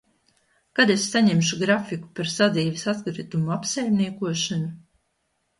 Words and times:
Kad 0.79 0.93
es 0.93 1.03
saņemšu 1.15 1.59
grafiku 1.59 2.09
par 2.21 2.31
sadzīves 2.37 2.87
atkritumu 2.95 3.55
apsaimniekošanu? 3.59 4.73